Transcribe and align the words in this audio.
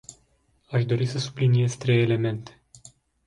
Aș 0.71 0.85
dori 0.85 1.05
să 1.05 1.19
subliniez 1.19 1.75
trei 1.75 2.01
elemente. 2.01 2.61